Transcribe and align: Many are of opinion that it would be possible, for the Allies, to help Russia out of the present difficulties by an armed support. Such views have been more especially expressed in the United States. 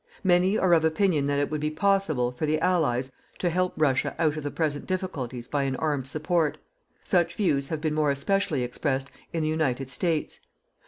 Many 0.23 0.57
are 0.57 0.73
of 0.73 0.83
opinion 0.83 1.25
that 1.25 1.37
it 1.37 1.51
would 1.51 1.61
be 1.61 1.69
possible, 1.69 2.31
for 2.31 2.47
the 2.47 2.59
Allies, 2.59 3.11
to 3.37 3.51
help 3.51 3.73
Russia 3.77 4.15
out 4.17 4.35
of 4.35 4.41
the 4.41 4.49
present 4.49 4.87
difficulties 4.87 5.47
by 5.47 5.61
an 5.61 5.75
armed 5.75 6.07
support. 6.07 6.57
Such 7.03 7.35
views 7.35 7.67
have 7.67 7.81
been 7.81 7.93
more 7.93 8.09
especially 8.09 8.63
expressed 8.63 9.11
in 9.31 9.43
the 9.43 9.49
United 9.49 9.91
States. 9.91 10.39